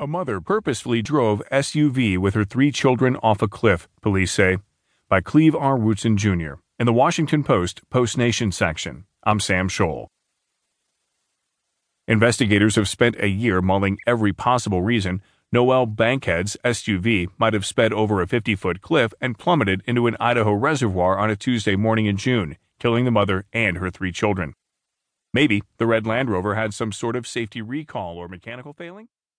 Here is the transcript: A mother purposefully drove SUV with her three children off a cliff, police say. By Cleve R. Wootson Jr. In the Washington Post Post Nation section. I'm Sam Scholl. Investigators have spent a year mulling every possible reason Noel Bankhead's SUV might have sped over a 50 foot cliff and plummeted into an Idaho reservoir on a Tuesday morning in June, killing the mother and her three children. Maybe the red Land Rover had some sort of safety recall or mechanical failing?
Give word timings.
A 0.00 0.06
mother 0.06 0.40
purposefully 0.40 1.02
drove 1.02 1.42
SUV 1.52 2.16
with 2.16 2.32
her 2.32 2.46
three 2.46 2.72
children 2.72 3.16
off 3.16 3.42
a 3.42 3.48
cliff, 3.48 3.86
police 4.00 4.32
say. 4.32 4.56
By 5.10 5.20
Cleve 5.20 5.54
R. 5.54 5.76
Wootson 5.76 6.16
Jr. 6.16 6.54
In 6.78 6.86
the 6.86 6.92
Washington 6.94 7.44
Post 7.44 7.82
Post 7.90 8.16
Nation 8.16 8.50
section. 8.50 9.04
I'm 9.24 9.40
Sam 9.40 9.68
Scholl. 9.68 10.06
Investigators 12.08 12.76
have 12.76 12.88
spent 12.88 13.16
a 13.20 13.28
year 13.28 13.60
mulling 13.60 13.98
every 14.06 14.32
possible 14.32 14.80
reason 14.80 15.20
Noel 15.52 15.84
Bankhead's 15.84 16.56
SUV 16.64 17.26
might 17.36 17.52
have 17.52 17.66
sped 17.66 17.92
over 17.92 18.22
a 18.22 18.26
50 18.26 18.54
foot 18.54 18.80
cliff 18.80 19.12
and 19.20 19.38
plummeted 19.38 19.82
into 19.84 20.06
an 20.06 20.16
Idaho 20.18 20.54
reservoir 20.54 21.18
on 21.18 21.28
a 21.28 21.36
Tuesday 21.36 21.76
morning 21.76 22.06
in 22.06 22.16
June, 22.16 22.56
killing 22.78 23.04
the 23.04 23.10
mother 23.10 23.44
and 23.52 23.76
her 23.76 23.90
three 23.90 24.12
children. 24.12 24.54
Maybe 25.34 25.62
the 25.76 25.86
red 25.86 26.06
Land 26.06 26.30
Rover 26.30 26.54
had 26.54 26.72
some 26.72 26.90
sort 26.90 27.16
of 27.16 27.26
safety 27.26 27.60
recall 27.60 28.16
or 28.16 28.28
mechanical 28.28 28.72
failing? 28.72 29.08